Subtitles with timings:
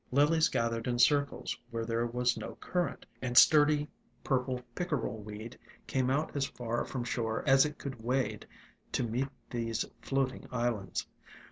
[0.11, 3.87] Lilies gathered in circles where there was no current, and sturdy
[4.23, 8.47] purple Pickerel Weed came out as far from shore as it could wade
[8.93, 11.05] to meet these floating islands.